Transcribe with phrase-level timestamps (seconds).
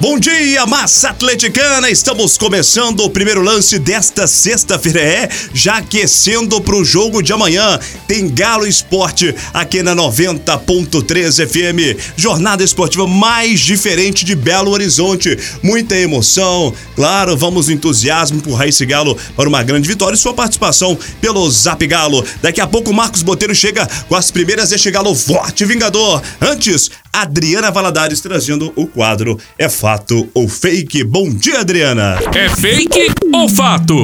[0.00, 1.90] Bom dia, massa atleticana!
[1.90, 5.00] Estamos começando o primeiro lance desta sexta-feira.
[5.00, 7.80] É, já aquecendo para o jogo de amanhã.
[8.06, 12.00] Tem Galo Esporte aqui na 90.3 FM.
[12.16, 15.36] Jornada esportiva mais diferente de Belo Horizonte.
[15.64, 16.72] Muita emoção.
[16.94, 20.14] Claro, vamos no entusiasmo empurrar esse Galo para uma grande vitória.
[20.14, 22.24] E sua participação pelo Zap Galo.
[22.40, 26.22] Daqui a pouco, Marcos Boteiro chega com as primeiras deste Galo forte vingador.
[26.40, 31.02] Antes, Adriana Valadares trazendo o quadro É Fato ou Fake.
[31.02, 32.18] Bom dia, Adriana!
[32.36, 33.94] É fake ou fato?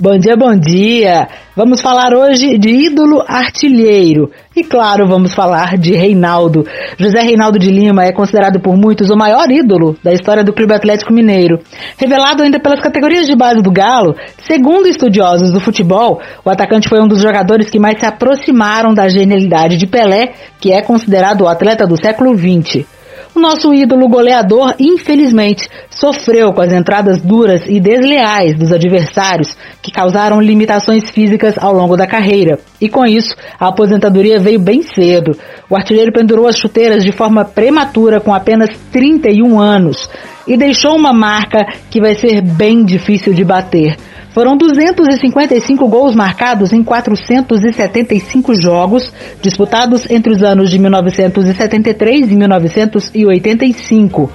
[0.00, 1.26] Bom dia, bom dia!
[1.56, 4.30] Vamos falar hoje de ídolo artilheiro.
[4.54, 6.64] E claro, vamos falar de Reinaldo.
[6.96, 10.74] José Reinaldo de Lima é considerado por muitos o maior ídolo da história do Clube
[10.74, 11.58] Atlético Mineiro.
[11.98, 14.14] Revelado ainda pelas categorias de base do Galo,
[14.46, 19.08] segundo estudiosos do futebol, o atacante foi um dos jogadores que mais se aproximaram da
[19.08, 22.86] genialidade de Pelé, que é considerado o atleta do século XX.
[23.34, 29.90] O nosso ídolo goleador, infelizmente, sofreu com as entradas duras e desleais dos adversários, que
[29.90, 32.58] causaram limitações físicas ao longo da carreira.
[32.78, 35.32] E com isso, a aposentadoria veio bem cedo.
[35.70, 40.10] O artilheiro pendurou as chuteiras de forma prematura com apenas 31 anos
[40.46, 43.96] e deixou uma marca que vai ser bem difícil de bater.
[44.32, 54.32] Foram 255 gols marcados em 475 jogos, disputados entre os anos de 1973 e 1985.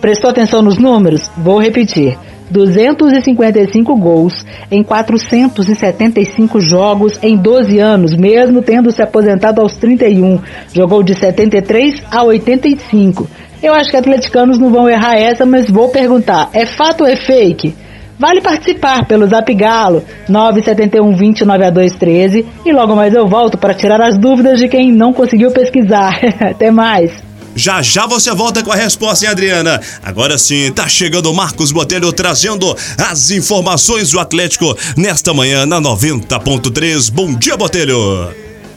[0.00, 1.28] Prestou atenção nos números?
[1.36, 2.16] Vou repetir.
[2.48, 10.40] 255 gols em 475 jogos em 12 anos, mesmo tendo se aposentado aos 31.
[10.72, 13.28] Jogou de 73 a 85.
[13.62, 17.16] Eu acho que atleticanos não vão errar essa, mas vou perguntar: é fato ou é
[17.16, 17.74] fake?
[18.20, 23.98] Vale participar pelo Zap Galo 971 20 9213 e logo mais eu volto para tirar
[24.02, 26.20] as dúvidas de quem não conseguiu pesquisar.
[26.38, 27.10] Até mais.
[27.56, 29.80] Já já você volta com a resposta, hein, Adriana?
[30.02, 35.80] Agora sim, tá chegando o Marcos Botelho trazendo as informações do Atlético nesta manhã na
[35.80, 37.10] 90.3.
[37.10, 38.34] Bom dia, Botelho!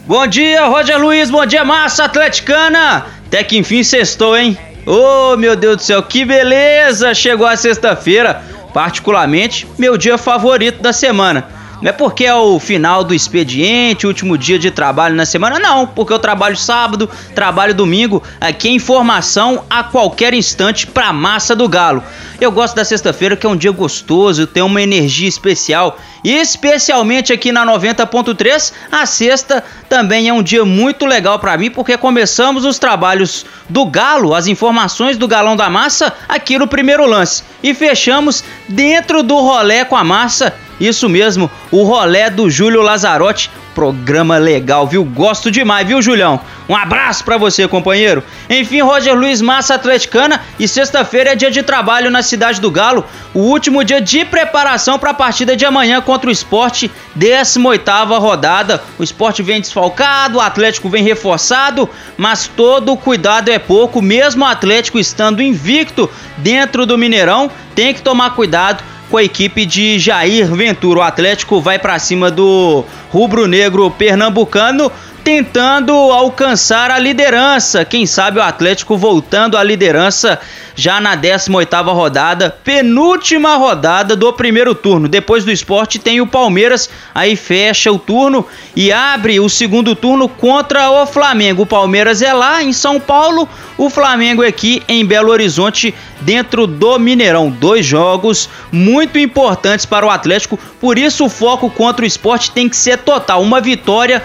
[0.08, 3.08] Bom dia, Roger Luiz, bom dia, massa atleticana!
[3.28, 4.58] Até que enfim sextou, hein?
[4.86, 7.14] Ô, oh, meu Deus do céu, que beleza!
[7.14, 11.48] Chegou a sexta-feira particularmente, meu dia favorito da semana.
[11.84, 15.86] Não é porque é o final do expediente, último dia de trabalho na semana, não,
[15.86, 21.68] porque eu trabalho sábado, trabalho domingo, aqui é informação a qualquer instante pra massa do
[21.68, 22.02] galo.
[22.40, 27.52] Eu gosto da sexta-feira que é um dia gostoso, tem uma energia especial, especialmente aqui
[27.52, 32.80] na 90.3, a sexta também é um dia muito legal para mim porque começamos os
[32.80, 37.44] trabalhos do Galo, as informações do Galão da Massa aqui no primeiro lance.
[37.62, 40.54] E fechamos dentro do rolé com a massa
[40.88, 43.50] isso mesmo, o rolé do Júlio Lazarotti.
[43.74, 45.04] Programa legal, viu?
[45.04, 46.40] Gosto demais, viu, Julião?
[46.70, 48.24] Um abraço para você, companheiro.
[48.48, 53.04] Enfim, Roger Luiz Massa Atleticana e sexta-feira é dia de trabalho na Cidade do Galo,
[53.34, 58.84] o último dia de preparação para a partida de amanhã contra o Esporte, 18ª rodada.
[59.00, 64.48] O Esporte vem desfalcado, o Atlético vem reforçado, mas todo cuidado é pouco, mesmo o
[64.48, 66.08] Atlético estando invicto
[66.38, 71.00] dentro do Mineirão, tem que tomar cuidado com a equipe de Jair Ventura.
[71.00, 74.92] O Atlético vai para cima do rubro-negro pernambucano
[75.24, 77.86] tentando alcançar a liderança.
[77.86, 80.40] Quem sabe o Atlético voltando à liderança
[80.76, 85.08] já na 18ª rodada, penúltima rodada do primeiro turno.
[85.08, 88.46] Depois do esporte tem o Palmeiras, aí fecha o turno
[88.76, 91.64] e abre o segundo turno contra o Flamengo.
[91.64, 93.48] O Palmeiras é lá em São Paulo,
[93.78, 97.50] o Flamengo é aqui em Belo Horizonte, dentro do Mineirão.
[97.50, 102.68] Dois jogos muito importantes para o Atlético, por isso o foco contra o esporte tem
[102.68, 103.42] que ser total.
[103.42, 104.24] Uma vitória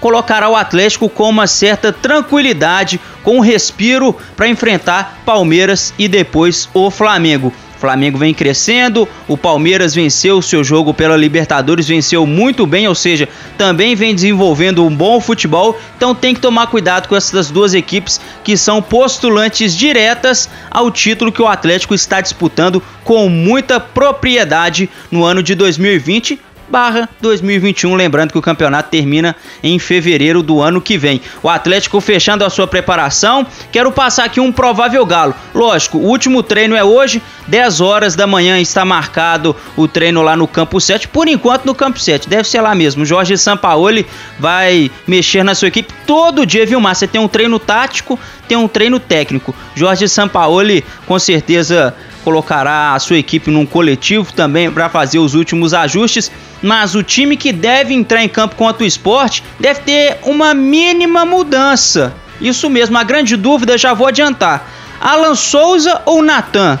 [0.00, 6.68] colocará o Atlético com uma certa tranquilidade, com um respiro para enfrentar Palmeiras e depois
[6.72, 7.52] o Flamengo.
[7.78, 12.88] O Flamengo vem crescendo, o Palmeiras venceu o seu jogo pela Libertadores, venceu muito bem,
[12.88, 15.78] ou seja, também vem desenvolvendo um bom futebol.
[15.96, 21.30] Então tem que tomar cuidado com essas duas equipes que são postulantes diretas ao título
[21.30, 28.32] que o Atlético está disputando com muita propriedade no ano de 2020 barra 2021, lembrando
[28.32, 31.20] que o campeonato termina em fevereiro do ano que vem.
[31.42, 35.34] O Atlético fechando a sua preparação, quero passar aqui um provável galo.
[35.54, 40.36] Lógico, o último treino é hoje, 10 horas da manhã está marcado o treino lá
[40.36, 43.04] no campo 7, por enquanto no campo 7, deve ser lá mesmo.
[43.04, 44.06] Jorge Sampaoli
[44.38, 47.08] vai mexer na sua equipe todo dia, viu, Márcia?
[47.08, 48.18] Tem um treino tático,
[48.48, 49.54] tem um treino técnico.
[49.74, 55.72] Jorge Sampaoli com certeza colocará a sua equipe num coletivo também para fazer os últimos
[55.72, 56.30] ajustes,
[56.62, 61.24] mas o time que deve entrar em campo contra o esporte deve ter uma mínima
[61.24, 62.14] mudança.
[62.40, 64.66] Isso mesmo, a grande dúvida já vou adiantar.
[65.00, 66.78] Alan Souza ou Natan?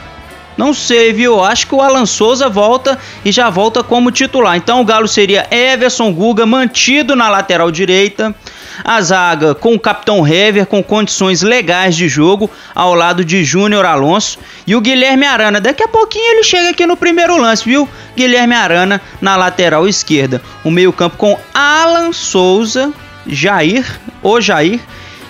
[0.56, 1.42] Não sei, viu?
[1.42, 4.56] Acho que o Alan Souza volta e já volta como titular.
[4.56, 8.34] Então o Galo seria Everson Guga mantido na lateral direita.
[8.84, 13.84] A zaga com o capitão Hever com condições legais de jogo ao lado de Júnior
[13.84, 15.60] Alonso e o Guilherme Arana.
[15.60, 17.88] Daqui a pouquinho ele chega aqui no primeiro lance, viu?
[18.16, 20.40] Guilherme Arana na lateral esquerda.
[20.64, 22.92] O meio-campo com Alan Souza,
[23.26, 24.80] Jair, ou Jair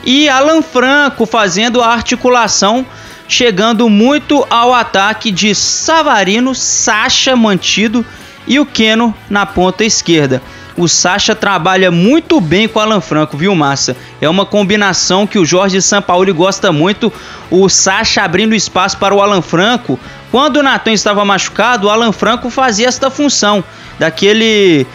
[0.04, 2.86] e Alan Franco fazendo a articulação
[3.28, 8.04] chegando muito ao ataque de Savarino, Sacha mantido
[8.46, 10.42] e o Keno na ponta esquerda.
[10.78, 13.96] O Sacha trabalha muito bem com o Alan Franco, viu, Massa?
[14.20, 17.12] É uma combinação que o Jorge Sampaoli gosta muito.
[17.50, 19.98] O Sacha abrindo espaço para o Alan Franco.
[20.30, 23.64] Quando o Natan estava machucado, o Alan Franco fazia esta função
[23.98, 24.86] daquele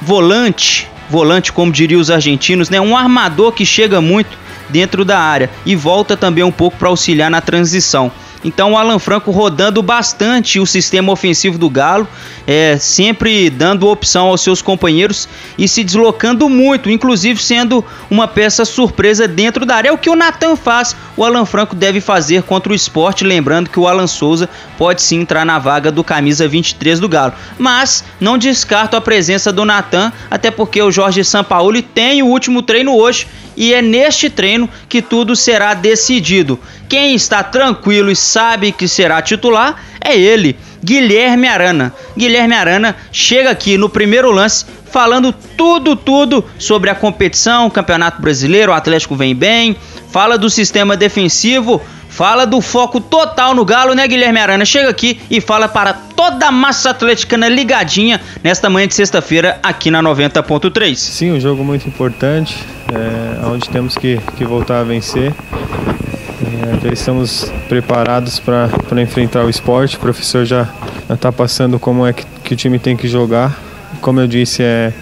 [0.00, 2.80] volante, volante como diriam os argentinos, né?
[2.80, 4.38] Um armador que chega muito
[4.70, 8.10] dentro da área e volta também um pouco para auxiliar na transição.
[8.44, 12.06] Então o Alan Franco rodando bastante o sistema ofensivo do Galo,
[12.46, 15.28] é, sempre dando opção aos seus companheiros
[15.58, 19.88] e se deslocando muito, inclusive sendo uma peça surpresa dentro da área.
[19.88, 23.70] É o que o Natan faz, o Alan Franco deve fazer contra o esporte, lembrando
[23.70, 27.32] que o Alan Souza pode sim entrar na vaga do camisa 23 do Galo.
[27.58, 32.62] Mas não descarto a presença do Natan, até porque o Jorge Sampaoli tem o último
[32.62, 33.26] treino hoje
[33.56, 36.60] e é neste treino que tudo será decidido.
[36.88, 41.92] Quem está tranquilo e sabe que será titular é ele, Guilherme Arana.
[42.16, 44.66] Guilherme Arana chega aqui no primeiro lance
[44.96, 49.76] falando tudo, tudo sobre a competição, Campeonato Brasileiro, o Atlético vem bem,
[50.10, 54.64] fala do sistema defensivo, fala do foco total no Galo, né, Guilherme Arana?
[54.64, 59.90] Chega aqui e fala para toda a massa atleticana ligadinha nesta manhã de sexta-feira aqui
[59.90, 60.96] na 90.3.
[60.96, 62.56] Sim, um jogo muito importante,
[62.90, 65.30] é, onde temos que, que voltar a vencer.
[65.30, 69.98] É, já estamos preparados para enfrentar o esporte.
[69.98, 70.66] O professor já
[71.12, 73.66] está passando como é que, que o time tem que jogar.
[74.00, 74.92] Como eu disse, é,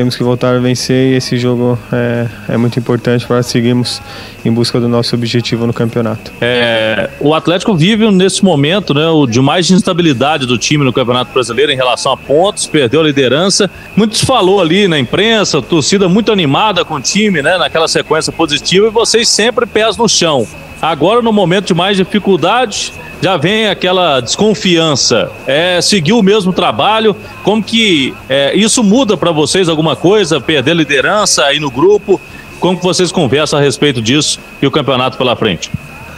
[0.00, 4.00] temos que voltar a vencer e esse jogo é, é muito importante para seguirmos
[4.44, 6.32] em busca do nosso objetivo no campeonato.
[6.40, 11.32] É, o Atlético vive nesse momento né, o de mais instabilidade do time no Campeonato
[11.32, 13.70] Brasileiro em relação a pontos, perdeu a liderança.
[13.94, 18.86] Muitos falou ali na imprensa, torcida muito animada com o time, né, naquela sequência positiva
[18.86, 20.46] e vocês sempre pés no chão.
[20.80, 25.30] Agora, no momento de mais dificuldade, já vem aquela desconfiança.
[25.46, 25.78] É
[26.12, 27.14] o mesmo trabalho.
[27.42, 30.40] Como que é, isso muda para vocês alguma coisa?
[30.40, 32.20] Perder liderança aí no grupo?
[32.58, 35.70] Como que vocês conversam a respeito disso e o campeonato pela frente?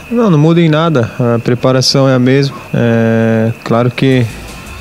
[0.09, 1.11] Não, não muda em nada.
[1.19, 2.55] A preparação é a mesma.
[2.73, 4.25] É, claro que,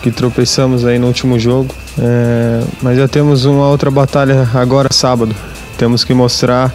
[0.02, 5.34] que tropeçamos aí no último jogo, é, mas já temos uma outra batalha agora sábado.
[5.78, 6.72] Temos que mostrar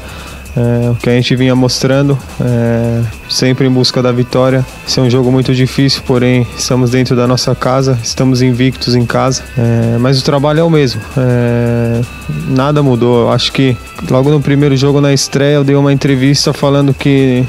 [0.57, 4.65] é, o que a gente vinha mostrando, é, sempre em busca da vitória.
[4.87, 9.05] Esse é um jogo muito difícil, porém estamos dentro da nossa casa, estamos invictos em
[9.05, 10.99] casa, é, mas o trabalho é o mesmo.
[11.15, 12.01] É,
[12.47, 13.21] nada mudou.
[13.21, 13.77] Eu acho que
[14.09, 17.45] logo no primeiro jogo na estreia eu dei uma entrevista falando que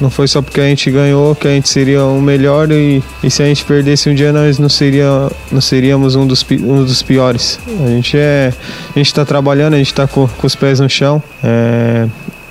[0.00, 3.30] não foi só porque a gente ganhou que a gente seria o melhor e, e
[3.30, 7.02] se a gente perdesse um dia nós não, seria, não seríamos um dos, um dos
[7.02, 7.58] piores.
[7.84, 8.52] A gente é,
[8.94, 11.22] a gente está trabalhando, a gente está com, com, os pés no chão.
[11.42, 12.06] É,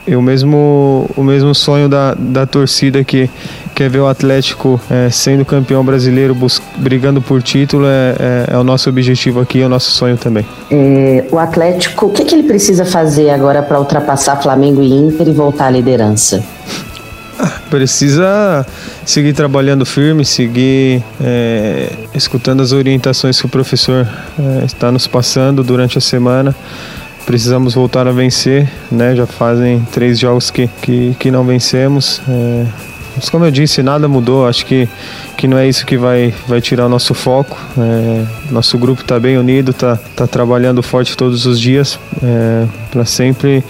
[0.05, 3.29] e o mesmo, o mesmo sonho da, da torcida que
[3.73, 6.35] quer ver o Atlético é, sendo campeão brasileiro,
[6.77, 10.45] brigando por título, é, é, é, o nosso objetivo aqui, é o nosso sonho também.
[10.69, 15.27] É, o Atlético, o que, que ele precisa fazer agora para ultrapassar Flamengo e Inter
[15.27, 16.43] e voltar à liderança?
[17.69, 18.65] Precisa
[19.03, 24.07] seguir trabalhando firme, seguir é, escutando as orientações que o professor
[24.37, 26.55] é, está nos passando durante a semana.
[27.25, 29.15] Precisamos voltar a vencer, né?
[29.15, 32.21] Já fazem três jogos que, que, que não vencemos.
[32.27, 32.65] É,
[33.15, 34.47] mas como eu disse, nada mudou.
[34.47, 34.87] Acho que,
[35.37, 37.57] que não é isso que vai, vai tirar o nosso foco.
[37.77, 43.05] É, nosso grupo está bem unido, está tá trabalhando forte todos os dias é, para
[43.05, 43.63] sempre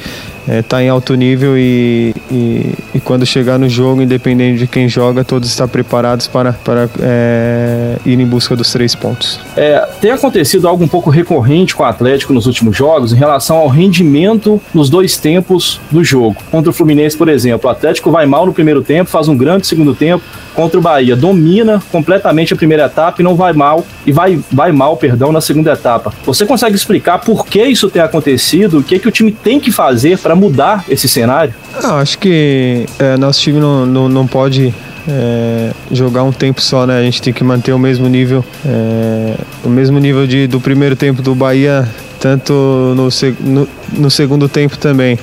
[0.43, 4.67] está é, tá em alto nível e, e, e, quando chegar no jogo, independente de
[4.67, 9.39] quem joga, todos estão preparados para, para é, ir em busca dos três pontos.
[9.55, 13.57] É, tem acontecido algo um pouco recorrente com o Atlético nos últimos jogos em relação
[13.57, 16.35] ao rendimento nos dois tempos do jogo.
[16.51, 19.67] Contra o Fluminense, por exemplo, o Atlético vai mal no primeiro tempo, faz um grande
[19.67, 20.23] segundo tempo,
[20.53, 24.71] contra o Bahia, domina completamente a primeira etapa e não vai mal e vai, vai
[24.71, 26.13] mal, perdão, na segunda etapa.
[26.25, 28.79] Você consegue explicar por que isso tem acontecido?
[28.79, 31.53] O que, é que o time tem que fazer para mudar esse cenário?
[31.83, 34.73] Ah, acho que é, nosso time não, não, não pode
[35.07, 36.97] é, jogar um tempo só, né?
[36.97, 40.95] A gente tem que manter o mesmo nível, é, o mesmo nível de, do primeiro
[40.95, 41.87] tempo do Bahia,
[42.19, 42.53] tanto
[42.95, 43.09] no,
[43.39, 45.17] no, no segundo tempo também.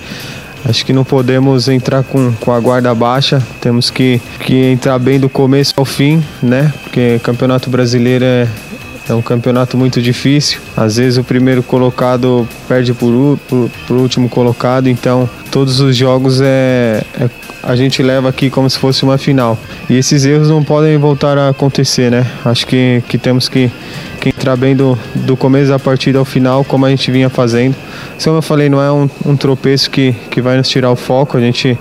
[0.64, 5.18] Acho que não podemos entrar com, com a guarda baixa, temos que, que entrar bem
[5.18, 6.72] do começo ao fim, né?
[6.82, 8.46] Porque Campeonato Brasileiro é,
[9.10, 10.60] é um campeonato muito difícil.
[10.76, 16.40] Às vezes o primeiro colocado perde por, por, por último colocado, então todos os jogos
[16.40, 17.28] é, é,
[17.62, 19.58] a gente leva aqui como se fosse uma final.
[19.88, 22.24] E esses erros não podem voltar a acontecer, né?
[22.44, 23.70] Acho que, que temos que,
[24.20, 27.74] que entrar bem do, do começo da partida ao final, como a gente vinha fazendo.
[28.22, 31.36] Como eu falei, não é um, um tropeço que, que vai nos tirar o foco,
[31.36, 31.76] a gente,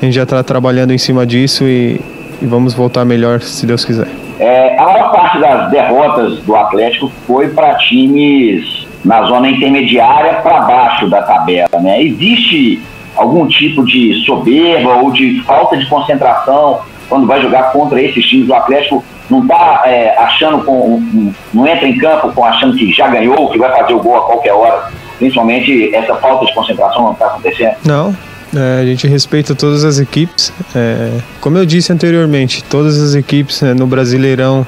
[0.00, 1.98] a gente já está trabalhando em cima disso e,
[2.42, 4.23] e vamos voltar melhor se Deus quiser.
[4.38, 10.62] É, a maior parte das derrotas do Atlético foi para times na zona intermediária para
[10.62, 11.68] baixo da tabela.
[11.80, 12.02] Né?
[12.02, 12.82] Existe
[13.16, 18.48] algum tipo de soberba ou de falta de concentração quando vai jogar contra esses times?
[18.48, 23.08] O Atlético não está é, achando, com, não entra em campo com achando que já
[23.08, 24.90] ganhou, que vai fazer o gol a qualquer hora.
[25.18, 27.76] Principalmente essa falta de concentração não está acontecendo?
[27.84, 28.14] Não,
[28.54, 30.52] é, a gente respeita todas as equipes.
[30.74, 34.66] É, como eu disse anteriormente, todas as equipes né, no Brasileirão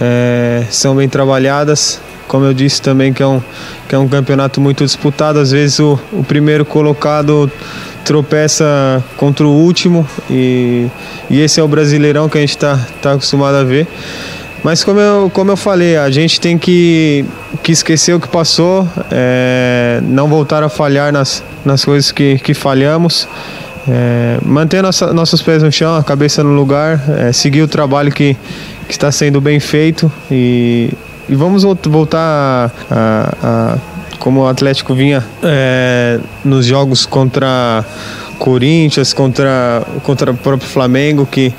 [0.00, 2.00] é, são bem trabalhadas.
[2.26, 3.42] Como eu disse também que é um,
[3.88, 5.38] que é um campeonato muito disputado.
[5.38, 7.50] Às vezes o, o primeiro colocado
[8.04, 10.86] tropeça contra o último e,
[11.28, 13.86] e esse é o Brasileirão que a gente está tá acostumado a ver.
[14.62, 17.24] Mas como eu, como eu falei, a gente tem que,
[17.62, 22.52] que esquecer o que passou, é, não voltar a falhar nas, nas coisas que, que
[22.52, 23.26] falhamos,
[23.88, 28.12] é, manter nossa, nossos pés no chão, a cabeça no lugar, é, seguir o trabalho
[28.12, 28.36] que,
[28.86, 30.90] que está sendo bem feito e,
[31.28, 33.78] e vamos voltar a, a,
[34.18, 37.82] como o Atlético vinha é, nos jogos contra
[38.38, 41.52] Corinthians, contra, contra o próprio Flamengo, que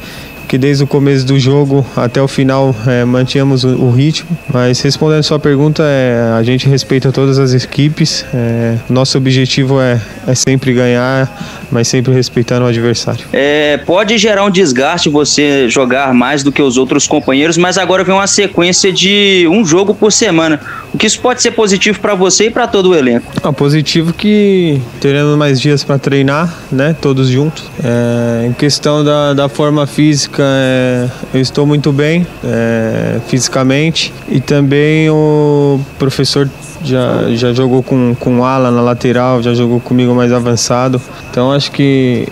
[0.52, 4.38] que desde o começo do jogo até o final é, mantínhamos o, o, ritmo.
[4.54, 8.26] Mas respondendo sua pergunta, é, a gente respeita todas as equipes.
[8.34, 13.26] É, nosso objetivo é, é sempre ganhar, mas sempre respeitando o adversário.
[13.32, 18.04] É, pode gerar um desgaste você jogar mais do que os outros companheiros, mas agora
[18.04, 20.60] vem uma sequência de um jogo por semana.
[20.94, 23.32] O que isso pode ser positivo para você e para todo o elenco?
[23.42, 26.94] Ah, positivo que teremos mais dias para treinar, né?
[27.00, 27.64] Todos juntos.
[27.82, 34.40] É, em questão da, da forma física é, eu estou muito bem é, fisicamente e
[34.40, 36.50] também o professor
[36.84, 41.02] já, já jogou com, com o Alan na lateral, já jogou comigo mais avançado.
[41.30, 42.28] Então acho que,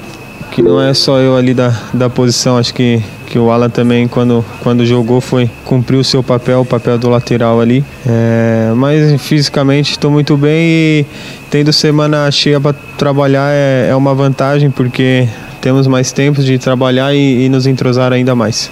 [0.52, 4.08] que não é só eu ali da, da posição, acho que, que o Alan também
[4.08, 7.84] quando, quando jogou foi cumpriu o seu papel, o papel do lateral ali.
[8.08, 11.06] É, mas fisicamente estou muito bem e
[11.50, 15.28] tendo semana cheia para trabalhar é, é uma vantagem porque
[15.60, 18.72] temos mais tempo de trabalhar e, e nos entrosar ainda mais.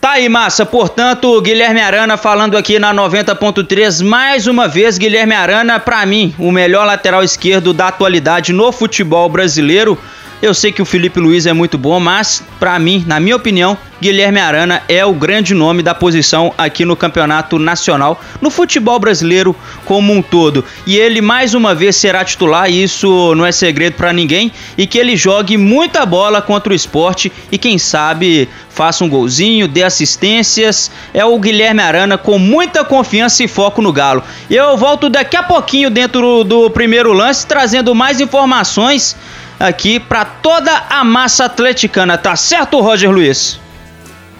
[0.00, 0.64] Tá aí, massa.
[0.64, 4.04] Portanto, Guilherme Arana falando aqui na 90.3.
[4.04, 9.28] Mais uma vez, Guilherme Arana, para mim, o melhor lateral esquerdo da atualidade no futebol
[9.28, 9.98] brasileiro.
[10.46, 13.76] Eu sei que o Felipe Luiz é muito bom, mas para mim, na minha opinião,
[14.00, 19.56] Guilherme Arana é o grande nome da posição aqui no Campeonato Nacional, no futebol brasileiro
[19.84, 20.64] como um todo.
[20.86, 24.86] E ele mais uma vez será titular, e isso não é segredo para ninguém, e
[24.86, 29.82] que ele jogue muita bola contra o esporte e quem sabe faça um golzinho, dê
[29.82, 30.92] assistências.
[31.12, 34.22] É o Guilherme Arana com muita confiança e foco no Galo.
[34.48, 39.16] Eu volto daqui a pouquinho dentro do primeiro lance trazendo mais informações
[39.58, 43.58] aqui para toda a massa atleticana, tá certo, Roger Luiz?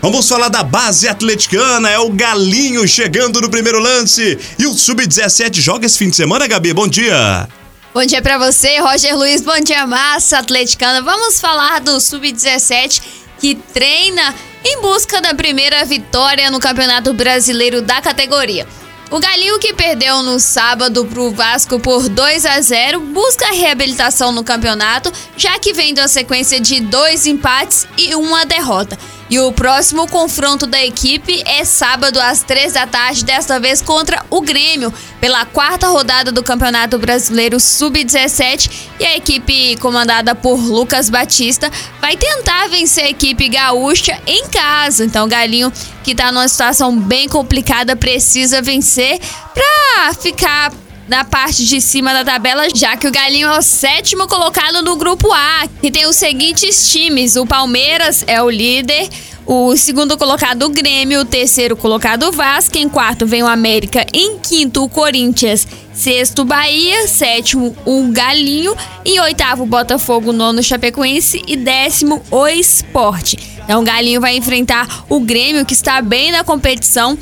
[0.00, 4.38] Vamos falar da base atleticana, é o Galinho chegando no primeiro lance.
[4.58, 6.72] E o Sub-17 joga esse fim de semana, Gabi?
[6.72, 7.48] Bom dia.
[7.92, 9.40] Bom dia para você, Roger Luiz.
[9.40, 11.00] Bom dia, massa atleticana.
[11.00, 13.02] Vamos falar do Sub-17
[13.40, 18.66] que treina em busca da primeira vitória no Campeonato Brasileiro da categoria.
[19.08, 24.32] O Galinho que perdeu no sábado para o Vasco por 2 a 0 busca reabilitação
[24.32, 28.98] no campeonato, já que vem da sequência de dois empates e uma derrota.
[29.28, 34.24] E o próximo confronto da equipe é sábado às três da tarde, desta vez contra
[34.30, 38.70] o Grêmio, pela quarta rodada do Campeonato Brasileiro Sub-17.
[39.00, 45.04] E a equipe comandada por Lucas Batista vai tentar vencer a equipe gaúcha em casa.
[45.04, 45.72] Então, Galinho,
[46.04, 49.18] que está numa situação bem complicada, precisa vencer
[49.52, 50.70] para ficar
[51.08, 54.96] na parte de cima da tabela, já que o Galinho é o sétimo colocado no
[54.96, 59.08] grupo A, que tem os seguintes times: o Palmeiras é o líder,
[59.48, 61.20] O segundo colocado, o Grêmio.
[61.20, 62.76] O terceiro colocado, o Vasco.
[62.76, 64.04] Em quarto, vem o América.
[64.12, 65.68] Em quinto, o Corinthians.
[65.94, 67.06] Sexto, Bahia.
[67.06, 68.74] Sétimo, o Galinho.
[69.04, 70.32] E oitavo, Botafogo.
[70.32, 71.40] Nono, Chapecoense.
[71.46, 73.38] E décimo, o Esporte.
[73.62, 77.16] Então, o Galinho vai enfrentar o Grêmio, que está bem na competição.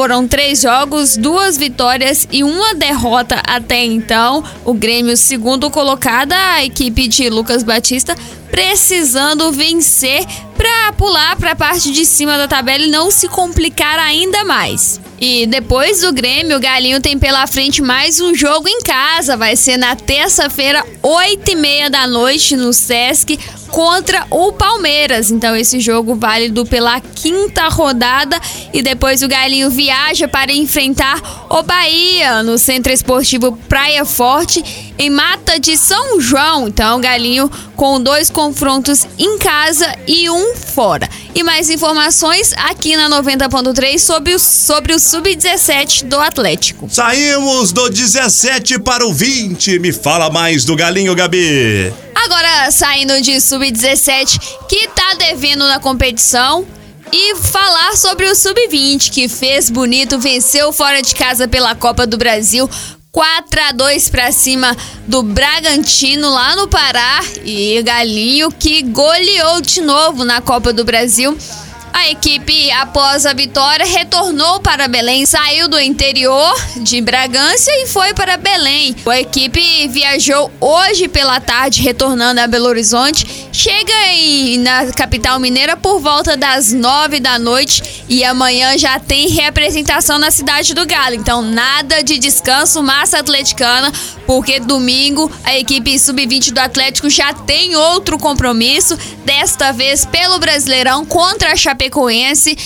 [0.00, 4.42] Foram três jogos, duas vitórias e uma derrota até então.
[4.64, 8.16] O Grêmio, segundo colocado, a equipe de Lucas Batista,
[8.50, 10.24] precisando vencer
[10.56, 15.00] para pular para a parte de cima da tabela e não se complicar ainda mais.
[15.18, 19.36] E depois do Grêmio, o Galinho tem pela frente mais um jogo em casa.
[19.36, 23.38] Vai ser na terça-feira, 8 e meia da noite, no Sesc
[23.70, 25.30] contra o Palmeiras.
[25.30, 28.38] Então esse jogo válido pela quinta rodada
[28.72, 35.08] e depois o Galinho viaja para enfrentar o Bahia no Centro Esportivo Praia Forte em
[35.08, 36.68] Mata de São João.
[36.68, 41.08] Então Galinho com dois confrontos em casa e um fora.
[41.34, 46.86] E mais informações aqui na 90.3 sobre o, sobre o Sub-17 do Atlético.
[46.90, 49.78] Saímos do 17 para o 20.
[49.78, 51.90] Me fala mais do Galinho, Gabi.
[52.14, 54.38] Agora saindo de sub-17
[54.68, 56.66] que tá devendo na competição
[57.10, 62.18] e falar sobre o sub-20 que fez bonito, venceu fora de casa pela Copa do
[62.18, 62.68] Brasil.
[63.12, 64.76] 4 a 2 para cima
[65.06, 67.20] do Bragantino lá no Pará.
[67.44, 71.36] E Galinho que goleou de novo na Copa do Brasil
[71.92, 78.14] a equipe, após a vitória, retornou para Belém, saiu do interior de Bragança e foi
[78.14, 78.94] para Belém.
[79.06, 83.48] A equipe viajou hoje pela tarde, retornando a Belo Horizonte.
[83.52, 83.92] Chega
[84.60, 90.30] na capital mineira por volta das nove da noite e amanhã já tem representação na
[90.30, 91.16] cidade do Galo.
[91.16, 93.92] Então, nada de descanso, massa atleticana,
[94.26, 101.04] porque domingo a equipe sub-20 do Atlético já tem outro compromisso, desta vez pelo Brasileirão
[101.04, 102.56] contra a Chapecoense Chapecoense.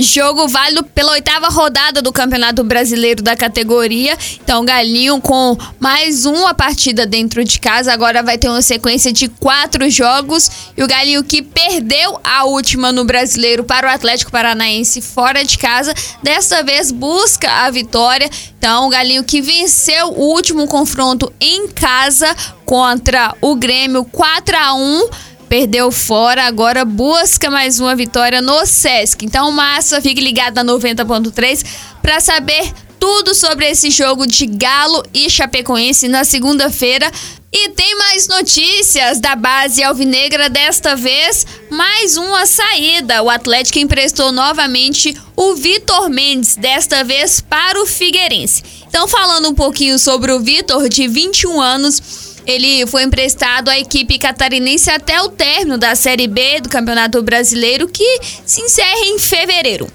[0.00, 4.16] Jogo válido pela oitava rodada do Campeonato Brasileiro da categoria.
[4.40, 7.92] Então, Galinho com mais uma partida dentro de casa.
[7.92, 10.48] Agora vai ter uma sequência de quatro jogos.
[10.76, 15.58] E o Galinho que perdeu a última no Brasileiro para o Atlético Paranaense fora de
[15.58, 15.92] casa.
[16.22, 18.30] Desta vez busca a vitória.
[18.56, 24.74] Então, o Galinho que venceu o último confronto em casa contra o Grêmio 4 a
[24.74, 25.08] 1
[25.48, 29.24] perdeu fora, agora busca mais uma vitória no Sesc.
[29.24, 31.64] Então, massa, fique ligado na 90.3
[32.02, 37.10] para saber tudo sobre esse jogo de Galo e Chapecoense na segunda-feira.
[37.50, 43.22] E tem mais notícias da base alvinegra desta vez, mais uma saída.
[43.22, 48.62] O Atlético emprestou novamente o Vitor Mendes, desta vez para o Figueirense.
[48.86, 54.18] Então, falando um pouquinho sobre o Vitor, de 21 anos, ele foi emprestado à equipe
[54.18, 59.86] catarinense até o término da Série B do Campeonato Brasileiro, que se encerra em fevereiro.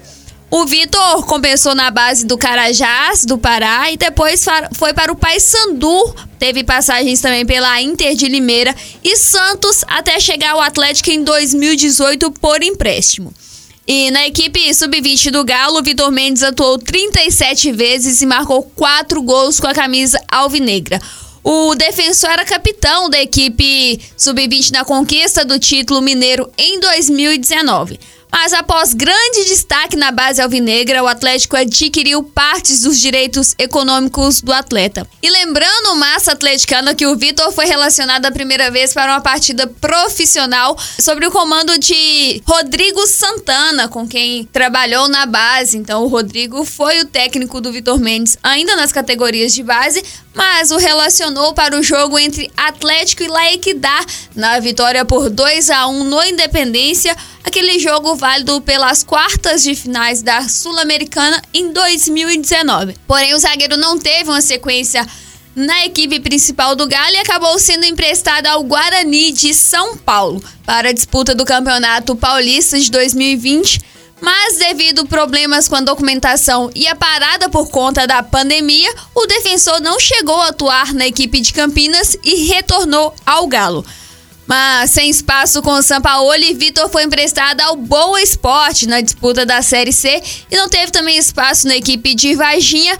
[0.48, 6.14] O Vitor começou na base do Carajás, do Pará, e depois foi para o Paysandu.
[6.38, 12.30] Teve passagens também pela Inter de Limeira e Santos, até chegar ao Atlético em 2018
[12.30, 13.34] por empréstimo.
[13.84, 19.58] E na equipe sub-20 do Galo, Vitor Mendes atuou 37 vezes e marcou 4 gols
[19.58, 21.00] com a camisa alvinegra.
[21.46, 28.00] O defensor era capitão da equipe sub-20 na conquista do título mineiro em 2019.
[28.32, 34.52] Mas após grande destaque na base alvinegra, o Atlético adquiriu partes dos direitos econômicos do
[34.52, 35.06] atleta.
[35.22, 39.20] E lembrando o massa atleticano que o Vitor foi relacionado a primeira vez para uma
[39.20, 45.76] partida profissional sobre o comando de Rodrigo Santana, com quem trabalhou na base.
[45.76, 50.02] Então o Rodrigo foi o técnico do Vitor Mendes ainda nas categorias de base,
[50.34, 55.86] mas o relacionou para o jogo entre Atlético e Laequidá na vitória por 2 a
[55.86, 62.96] 1 no Independência, aquele jogo válido pelas quartas de finais da Sul-Americana em 2019.
[63.06, 65.06] Porém, o zagueiro não teve uma sequência
[65.54, 70.88] na equipe principal do Galo e acabou sendo emprestado ao Guarani de São Paulo para
[70.88, 76.94] a disputa do Campeonato Paulista de 2020 mas devido problemas com a documentação e a
[76.94, 82.16] parada por conta da pandemia, o defensor não chegou a atuar na equipe de Campinas
[82.22, 83.84] e retornou ao Galo.
[84.46, 89.62] Mas sem espaço com o Sampaoli, Vitor foi emprestado ao Boa Esporte na disputa da
[89.62, 92.96] Série C e não teve também espaço na equipe de Varginha.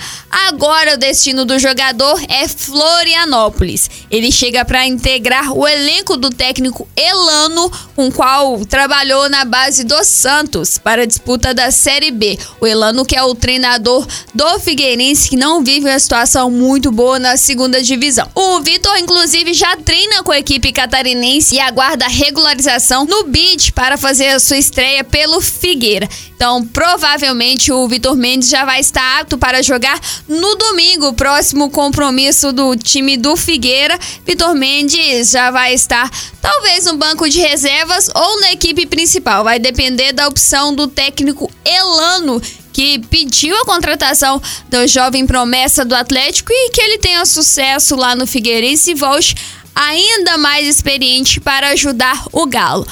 [0.48, 3.90] Agora o destino do jogador é Florianópolis.
[4.10, 9.84] Ele chega para integrar o elenco do técnico Elano, com o qual trabalhou na base
[9.84, 12.38] do Santos para a disputa da Série B.
[12.58, 17.18] O Elano que é o treinador do Figueirense que não vive uma situação muito boa
[17.18, 18.28] na segunda divisão.
[18.34, 23.96] O Vitor inclusive já treina com a equipe catarinense E aguarda regularização no bid para
[23.96, 26.08] fazer a sua estreia pelo Figueira.
[26.36, 32.52] Então, provavelmente o Vitor Mendes já vai estar apto para jogar no domingo, próximo compromisso
[32.52, 33.98] do time do Figueira.
[34.24, 36.08] Vitor Mendes já vai estar
[36.40, 39.42] talvez no banco de reservas ou na equipe principal.
[39.42, 42.40] Vai depender da opção do técnico Elano,
[42.72, 48.14] que pediu a contratação do jovem promessa do Atlético e que ele tenha sucesso lá
[48.14, 49.34] no Figueirense e volte
[49.74, 52.86] ainda mais experiente para ajudar o Galo.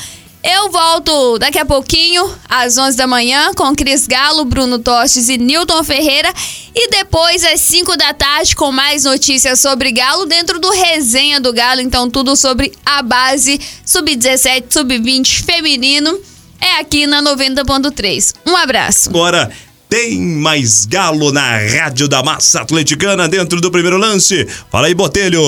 [0.45, 5.38] Eu volto daqui a pouquinho, às 11 da manhã, com Cris Galo, Bruno Tostes e
[5.38, 6.35] Newton Ferreira.
[6.75, 11.53] E depois, às 5 da tarde, com mais notícias sobre Galo dentro do Resenha do
[11.53, 11.81] Galo.
[11.81, 16.18] Então, tudo sobre a base sub-17, sub-20 feminino.
[16.61, 18.35] É aqui na 90.3.
[18.45, 19.11] Um abraço.
[19.11, 19.49] Agora
[19.88, 24.45] tem mais galo na Rádio da Massa Atleticana dentro do primeiro lance.
[24.71, 25.40] Fala aí, Botelho.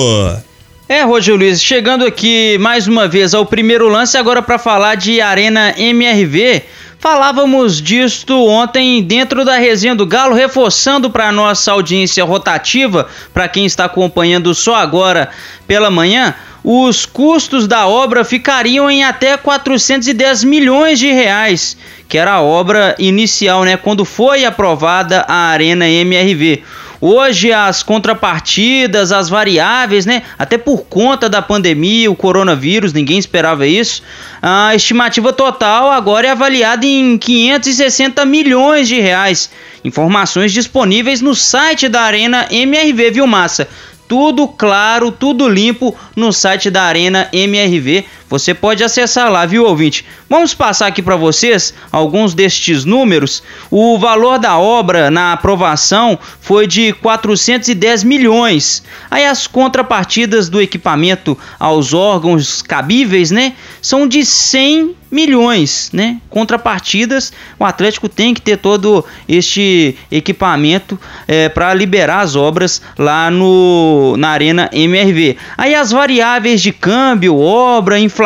[0.87, 5.19] É, Roger Luiz, chegando aqui mais uma vez ao primeiro lance, agora para falar de
[5.19, 6.61] Arena MRV.
[6.99, 13.65] Falávamos disto ontem dentro da resenha do Galo, reforçando para nossa audiência rotativa, para quem
[13.65, 15.29] está acompanhando só agora
[15.65, 21.75] pela manhã, os custos da obra ficariam em até 410 milhões de reais,
[22.07, 26.63] que era a obra inicial, né, quando foi aprovada a Arena MRV.
[27.01, 30.23] Hoje as contrapartidas, as variáveis, né?
[30.37, 34.01] Até por conta da pandemia, o coronavírus, ninguém esperava isso.
[34.41, 39.49] A estimativa total agora é avaliada em 560 milhões de reais.
[39.83, 43.67] Informações disponíveis no site da Arena MRV, viu, massa?
[44.07, 48.05] Tudo claro, tudo limpo no site da Arena MRV.
[48.29, 50.03] Você pode acessar lá, viu, ouvinte?
[50.27, 53.43] Vamos passar aqui para vocês alguns destes números.
[53.69, 58.83] O valor da obra na aprovação foi de 410 milhões.
[59.11, 66.17] Aí as contrapartidas do equipamento aos órgãos cabíveis, né, são de 100 milhões, né?
[66.29, 73.31] Contrapartidas, o Atlético tem que ter todo este equipamento é, para liberar as obras lá
[73.31, 75.37] no na arena MRV.
[75.57, 78.24] Aí as variáveis de câmbio, obra, inflação,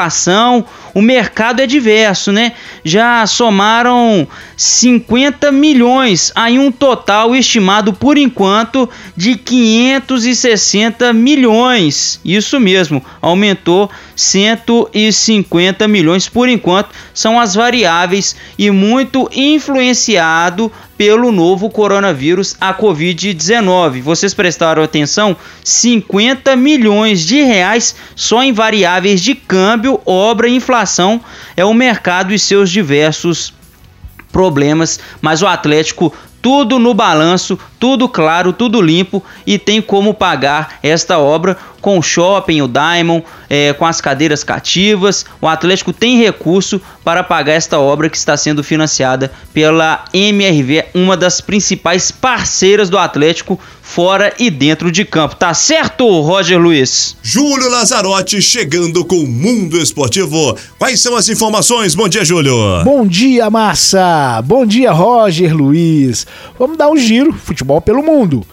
[0.94, 2.54] o mercado é diverso, né?
[2.84, 12.20] Já somaram 50 milhões, aí um total estimado por enquanto de 560 milhões.
[12.24, 16.90] Isso mesmo, aumentou 150 milhões por enquanto.
[17.14, 24.02] São as variáveis e muito influenciado pelo novo coronavírus, a Covid-19.
[24.02, 25.34] Vocês prestaram atenção?
[25.64, 31.22] 50 milhões de reais só em variáveis de câmbio, obra e inflação
[31.56, 33.54] é o mercado e seus diversos
[34.30, 40.80] problemas, mas o Atlético tudo no balanço, tudo claro, tudo limpo e tem como pagar
[40.84, 45.26] esta obra com o shopping, o Diamond, é, com as cadeiras cativas.
[45.42, 51.18] O Atlético tem recurso para pagar esta obra que está sendo financiada pela MRV, uma
[51.18, 55.36] das principais parceiras do Atlético fora e dentro de campo.
[55.36, 57.18] Tá certo, Roger Luiz?
[57.24, 60.56] Júlio Lazarotti chegando com o Mundo Esportivo.
[60.78, 61.96] Quais são as informações?
[61.96, 62.84] Bom dia, Júlio.
[62.84, 64.42] Bom dia, Massa.
[64.46, 66.28] Bom dia, Roger Luiz.
[66.60, 68.46] Vamos dar um giro, futebol pelo mundo.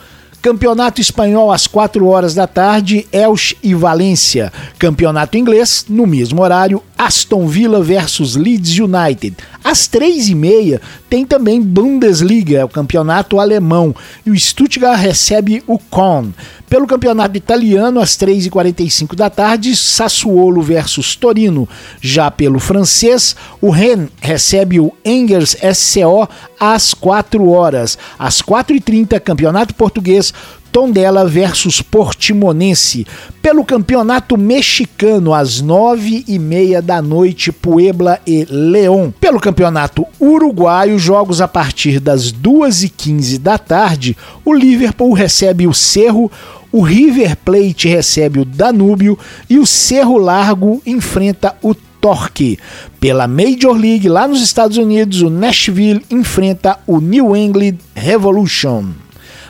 [0.47, 4.53] Campeonato Espanhol às 4 horas da tarde, Elche e Valência.
[4.79, 9.37] Campeonato Inglês, no mesmo horário, Aston Villa versus Leeds United.
[9.63, 10.81] Às 3 e meia
[11.11, 16.33] tem também Bundesliga, o campeonato alemão, e o Stuttgart recebe o Con.
[16.69, 21.69] Pelo campeonato italiano, às 3h45 da tarde, Sassuolo versus Torino.
[22.01, 26.29] Já pelo francês, o Rennes recebe o Engers SCO
[26.59, 27.97] às 4 horas.
[28.19, 30.35] Às 4h30, campeonato português,
[30.77, 33.07] Tondela versus Portimonense.
[33.41, 39.11] Pelo campeonato mexicano, às nove e meia da noite, Puebla e León.
[39.19, 45.67] Pelo campeonato uruguaio, jogos a partir das duas e quinze da tarde, o Liverpool recebe
[45.67, 46.31] o Cerro,
[46.71, 52.59] o River Plate recebe o Danúbio e o Cerro Largo enfrenta o Torque.
[53.01, 59.06] Pela Major League, lá nos Estados Unidos, o Nashville enfrenta o New England Revolution.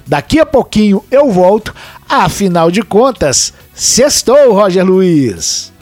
[0.06, 1.74] Daqui a pouquinho eu volto,
[2.08, 5.72] afinal de contas, sextou, Roger Luiz.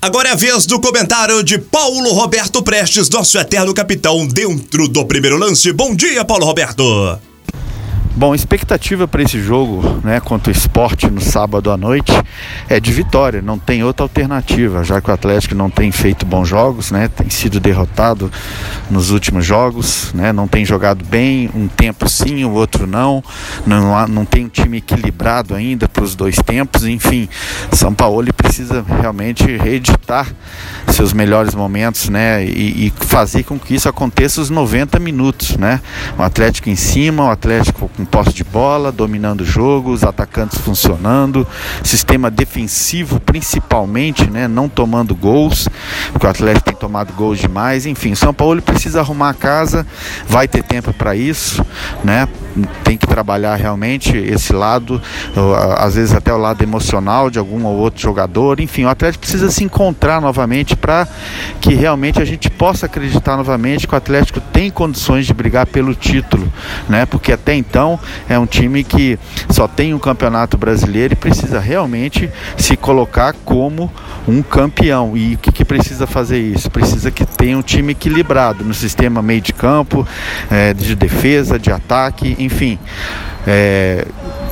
[0.00, 5.04] Agora é a vez do comentário de Paulo Roberto Prestes, nosso eterno capitão dentro do
[5.04, 5.72] primeiro lance.
[5.72, 7.18] Bom dia, Paulo Roberto.
[8.18, 12.10] Bom, expectativa para esse jogo, né, contra o esporte no sábado à noite,
[12.66, 16.48] é de vitória, não tem outra alternativa, já que o Atlético não tem feito bons
[16.48, 18.32] jogos, né, tem sido derrotado
[18.90, 23.22] nos últimos jogos, né, não tem jogado bem, um tempo sim, o outro não,
[23.66, 27.28] não, não tem um time equilibrado ainda para os dois tempos, enfim,
[27.70, 30.26] São Paulo precisa realmente reeditar
[30.88, 35.82] seus melhores momentos, né, e, e fazer com que isso aconteça os 90 minutos, né,
[36.16, 40.58] o Atlético em cima, o Atlético com posse de bola, dominando o jogo, os atacantes
[40.58, 41.46] funcionando,
[41.82, 45.68] sistema defensivo principalmente, né, não tomando gols,
[46.12, 47.86] porque o Atlético tem tomado gols demais.
[47.86, 49.86] Enfim, São Paulo precisa arrumar a casa,
[50.28, 51.64] vai ter tempo para isso,
[52.04, 52.28] né?
[52.84, 55.00] Tem que trabalhar realmente esse lado,
[55.78, 58.60] às vezes até o lado emocional de algum ou outro jogador.
[58.60, 61.06] Enfim, o Atlético precisa se encontrar novamente para
[61.60, 65.94] que realmente a gente possa acreditar novamente que o Atlético tem condições de brigar pelo
[65.94, 66.50] título,
[66.88, 67.06] né?
[67.06, 69.18] Porque até então é um time que
[69.50, 73.90] só tem um campeonato brasileiro e precisa realmente se colocar como
[74.26, 75.16] um campeão.
[75.16, 76.70] E o que, que precisa fazer isso?
[76.70, 80.06] Precisa que tenha um time equilibrado no sistema meio de campo,
[80.50, 82.78] é, de defesa, de ataque, enfim.
[83.46, 84.06] É,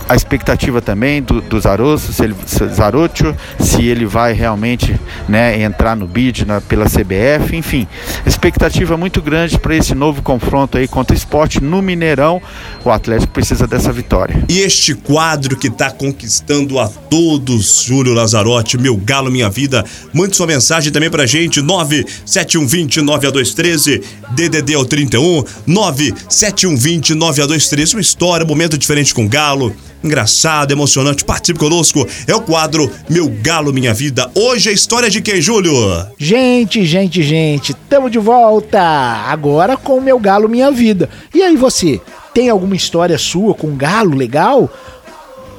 [0.09, 2.35] a expectativa também do, do Zarosso, se ele,
[2.75, 7.87] Zarocho, se ele vai realmente né, entrar no bid na, pela CBF, enfim,
[8.27, 12.41] expectativa muito grande para esse novo confronto aí contra o esporte no Mineirão.
[12.85, 14.45] O Atlético precisa dessa vitória.
[14.49, 20.37] E este quadro que está conquistando a todos, Júlio Lazarotti, meu galo, minha vida, mande
[20.37, 28.49] sua mensagem também pra gente, 97120 9213, DDD ao 31, 97120 9213, uma história, um
[28.49, 29.75] momento diferente com o galo
[30.07, 31.25] engraçado, emocionante.
[31.25, 32.07] Participe conosco.
[32.27, 34.31] É o quadro Meu Galo Minha Vida.
[34.35, 35.73] Hoje a história de quem, Júlio?
[36.19, 38.81] Gente, gente, gente, tamo de volta.
[38.81, 41.09] Agora com Meu Galo Minha Vida.
[41.35, 42.01] E aí você,
[42.33, 44.71] tem alguma história sua com galo legal?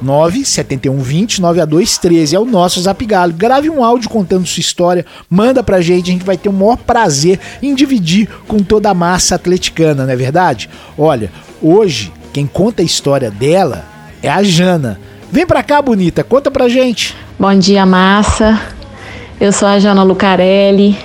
[0.01, 3.33] 97120 9a213 é o nosso Zap Galo.
[3.33, 6.77] Grave um áudio contando sua história, manda pra gente, a gente vai ter o maior
[6.77, 10.69] prazer em dividir com toda a massa atleticana, não é verdade?
[10.97, 11.31] Olha,
[11.61, 13.94] hoje quem conta a história dela
[14.25, 14.99] é a Jana.
[15.31, 17.15] Vem pra cá, bonita, conta pra gente.
[17.39, 18.59] Bom dia, massa.
[19.39, 20.97] Eu sou a Jana Lucarelli,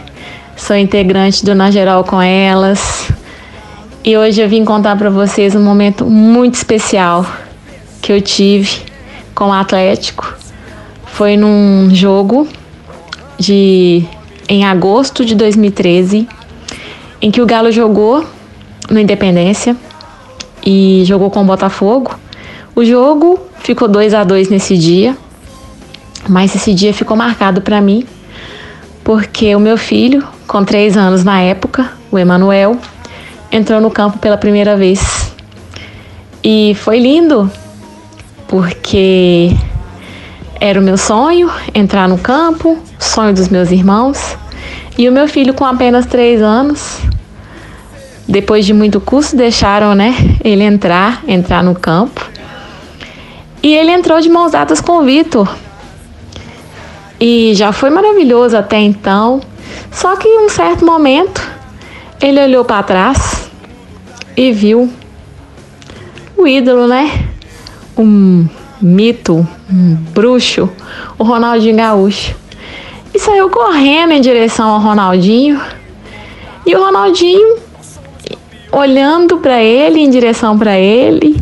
[0.56, 3.10] sou integrante do Na Geral com Elas.
[4.02, 7.26] E hoje eu vim contar para vocês um momento muito especial
[8.00, 8.80] que eu tive
[9.34, 10.34] com o Atlético.
[11.04, 12.48] Foi num jogo
[13.38, 14.02] de
[14.48, 16.26] em agosto de 2013,
[17.20, 18.24] em que o Galo jogou
[18.90, 19.76] no Independência
[20.64, 22.19] e jogou com o Botafogo.
[22.80, 25.14] O jogo ficou 2 a 2 nesse dia,
[26.26, 28.06] mas esse dia ficou marcado para mim
[29.04, 32.78] porque o meu filho, com 3 anos na época, o Emanuel,
[33.52, 35.30] entrou no campo pela primeira vez.
[36.42, 37.50] E foi lindo,
[38.48, 39.54] porque
[40.58, 44.38] era o meu sonho entrar no campo, sonho dos meus irmãos.
[44.96, 46.98] E o meu filho, com apenas 3 anos,
[48.26, 52.30] depois de muito custo, deixaram né, ele entrar, entrar no campo.
[53.62, 55.54] E ele entrou de mãos dadas com o Vitor.
[57.18, 59.40] E já foi maravilhoso até então.
[59.90, 61.46] Só que em um certo momento,
[62.20, 63.50] ele olhou para trás
[64.36, 64.90] e viu
[66.36, 67.28] o ídolo, né?
[67.98, 68.48] Um
[68.80, 70.70] mito, um bruxo,
[71.18, 72.34] o Ronaldinho Gaúcho.
[73.12, 75.60] E saiu correndo em direção ao Ronaldinho.
[76.64, 77.58] E o Ronaldinho
[78.72, 81.39] olhando para ele, em direção para ele,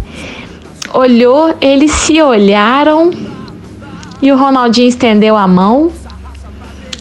[0.93, 3.11] olhou, eles se olharam
[4.21, 5.93] e o Ronaldinho estendeu a mão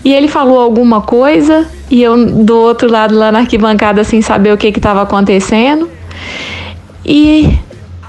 [0.04, 4.54] e ele falou alguma coisa e eu do outro lado lá na arquibancada sem saber
[4.54, 5.90] o que estava acontecendo.
[7.06, 7.58] E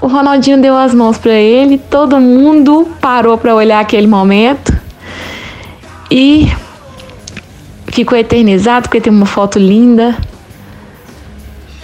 [0.01, 4.77] o Ronaldinho deu as mãos para ele, todo mundo parou para olhar aquele momento
[6.09, 6.49] e
[7.87, 10.17] ficou eternizado porque tem uma foto linda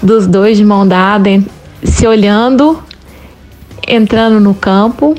[0.01, 1.29] dos dois de mão dada,
[1.84, 2.81] se olhando
[3.88, 5.15] entrando no campo.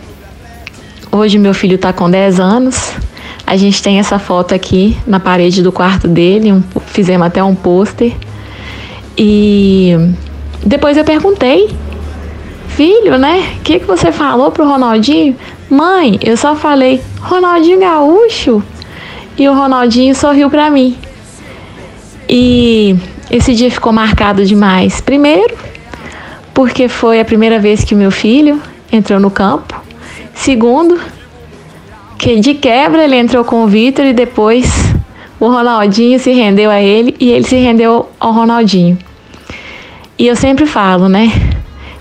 [1.10, 2.92] Hoje meu filho está com 10 anos.
[3.46, 7.54] A gente tem essa foto aqui na parede do quarto dele, um, fizemos até um
[7.54, 8.12] pôster.
[9.16, 9.94] E
[10.64, 11.70] depois eu perguntei,
[12.68, 13.54] filho, né?
[13.58, 15.36] O que, que você falou pro Ronaldinho?
[15.70, 18.62] Mãe, eu só falei, Ronaldinho Gaúcho.
[19.38, 20.96] E o Ronaldinho sorriu para mim.
[22.28, 22.96] E
[23.30, 25.00] esse dia ficou marcado demais.
[25.00, 25.54] Primeiro,
[26.56, 28.58] porque foi a primeira vez que meu filho
[28.90, 29.78] entrou no campo.
[30.34, 30.98] Segundo,
[32.16, 34.66] que de quebra ele entrou com o Vitor e depois
[35.38, 38.96] o Ronaldinho se rendeu a ele e ele se rendeu ao Ronaldinho.
[40.18, 41.30] E eu sempre falo, né,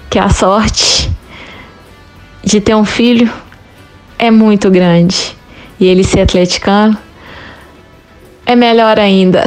[0.10, 1.12] que a sorte
[2.42, 3.30] de ter um filho
[4.18, 5.36] é muito grande.
[5.78, 6.98] E ele ser atleticano
[8.46, 9.44] é melhor ainda.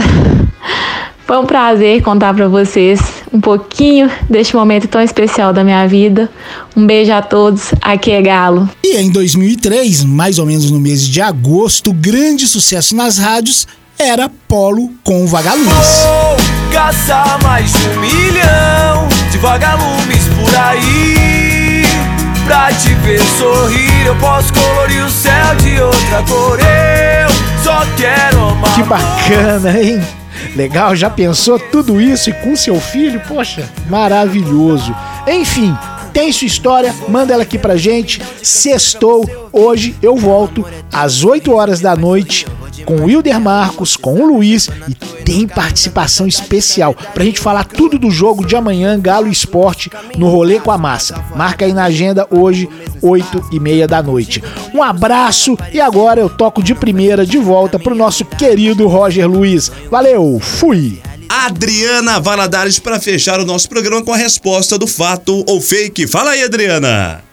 [1.24, 6.30] Foi um prazer contar para vocês um pouquinho deste momento tão especial da minha vida.
[6.76, 8.68] Um beijo a todos, aqui é Galo.
[8.82, 13.66] E em 2003, mais ou menos no mês de agosto, grande sucesso nas rádios
[13.98, 15.66] era Polo com Vagalumes.
[15.68, 16.36] Vou
[16.72, 21.82] caçar mais de um milhão de vagalumes por aí.
[22.46, 26.58] Pra te ver sorrir, eu posso colorir o céu de outra cor.
[26.60, 27.28] Eu
[27.62, 28.74] só quero amar.
[28.74, 30.17] Que bacana, hein?
[30.58, 33.22] Legal, já pensou tudo isso e com seu filho?
[33.28, 34.92] Poxa, maravilhoso.
[35.24, 35.72] Enfim,
[36.12, 38.20] tem sua história, manda ela aqui pra gente.
[38.42, 42.44] Sextou, hoje eu volto às 8 horas da noite
[42.84, 47.98] com o Wilder Marcos, com o Luiz e tem participação especial pra gente falar tudo
[47.98, 51.22] do jogo de amanhã, Galo Esporte, no Rolê com a Massa.
[51.36, 52.68] Marca aí na agenda hoje,
[53.02, 54.42] 8 e meia da noite.
[54.74, 59.70] Um abraço e agora eu toco de primeira de volta pro nosso querido Roger Luiz.
[59.90, 61.00] Valeu, fui!
[61.28, 66.06] Adriana Valadares para fechar o nosso programa com a resposta do fato ou fake.
[66.06, 67.27] Fala aí, Adriana.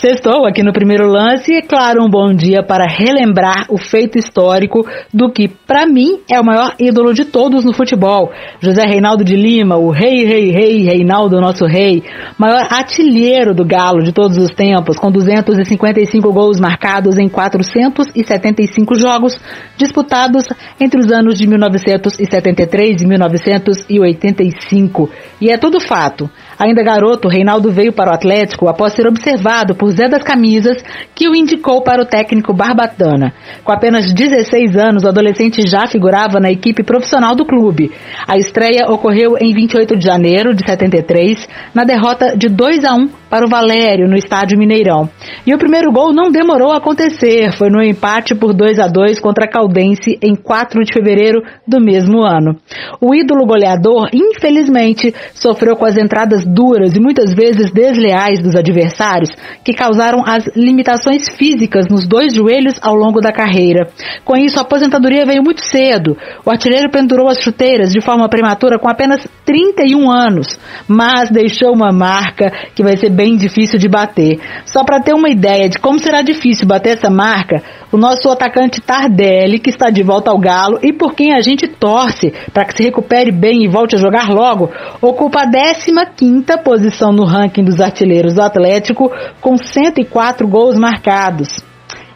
[0.00, 4.82] Sextou aqui no primeiro lance e, claro, um bom dia para relembrar o feito histórico
[5.12, 8.32] do que, para mim, é o maior ídolo de todos no futebol.
[8.62, 12.02] José Reinaldo de Lima, o rei, rei, rei, Reinaldo, nosso rei,
[12.38, 19.38] maior artilheiro do Galo de todos os tempos, com 255 gols marcados em 475 jogos
[19.76, 20.46] disputados
[20.80, 25.10] entre os anos de 1973 e 1985.
[25.42, 26.30] E é tudo fato.
[26.60, 30.76] Ainda garoto, Reinaldo veio para o Atlético após ser observado por Zé das Camisas,
[31.14, 33.32] que o indicou para o técnico Barbatana.
[33.64, 37.90] Com apenas 16 anos, o adolescente já figurava na equipe profissional do clube.
[38.28, 43.19] A estreia ocorreu em 28 de janeiro de 73, na derrota de 2 a 1
[43.30, 45.08] para o Valério no estádio Mineirão.
[45.46, 49.20] E o primeiro gol não demorou a acontecer, foi no empate por 2 a 2
[49.20, 52.56] contra a Caldense em 4 de fevereiro do mesmo ano.
[53.00, 59.30] O ídolo goleador, infelizmente, sofreu com as entradas duras e muitas vezes desleais dos adversários,
[59.64, 63.88] que causaram as limitações físicas nos dois joelhos ao longo da carreira.
[64.24, 66.16] Com isso, a aposentadoria veio muito cedo.
[66.44, 71.92] O artilheiro pendurou as chuteiras de forma prematura com apenas 31 anos, mas deixou uma
[71.92, 74.40] marca que vai ser bem difícil de bater.
[74.64, 78.80] Só para ter uma ideia de como será difícil bater essa marca, o nosso atacante
[78.80, 82.74] Tardelli, que está de volta ao Galo e por quem a gente torce para que
[82.74, 84.70] se recupere bem e volte a jogar logo,
[85.02, 91.62] ocupa a 15 posição no ranking dos artilheiros do Atlético com 104 gols marcados.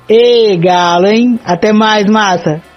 [0.09, 1.39] Ei, Galo, hein?
[1.45, 2.74] Até mais, massa!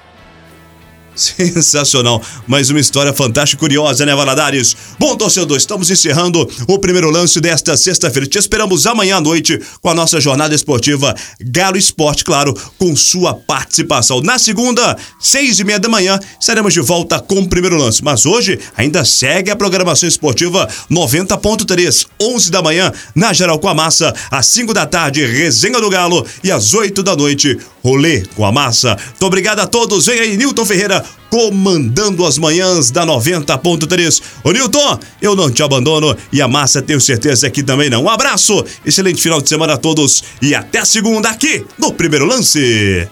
[1.18, 2.22] Sensacional.
[2.46, 4.78] Mais uma história fantástica e curiosa, né, Valadares?
[5.00, 8.28] Bom, torcedor, estamos encerrando o primeiro lance desta sexta-feira.
[8.28, 13.34] Te esperamos amanhã à noite com a nossa jornada esportiva Galo Esporte, claro, com sua
[13.34, 14.22] participação.
[14.22, 18.04] Na segunda, seis e meia da manhã, estaremos de volta com o primeiro lance.
[18.04, 23.74] Mas hoje ainda segue a programação esportiva 90.3, 11 da manhã, na Geral com a
[23.74, 28.46] Massa, às 5 da tarde, Resenha do Galo e às 8 da noite, Rolê com
[28.46, 28.98] a Massa.
[29.10, 30.06] Muito obrigado a todos.
[30.06, 34.22] Vem aí, Nilton Ferreira comandando as manhãs da 90.3.
[34.44, 38.04] Ô Nilton, eu não te abandono e a massa tenho certeza que também não.
[38.04, 43.08] Um abraço, excelente final de semana a todos e até segunda aqui no primeiro lance.